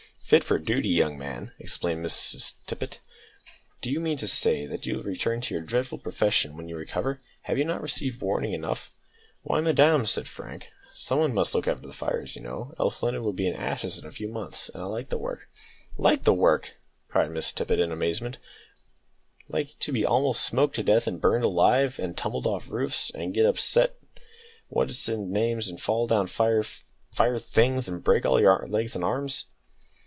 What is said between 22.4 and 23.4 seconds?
off roofs, and